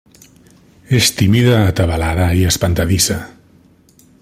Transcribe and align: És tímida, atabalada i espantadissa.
És 0.99 1.09
tímida, 1.19 1.59
atabalada 1.73 2.31
i 2.41 2.43
espantadissa. 2.53 3.19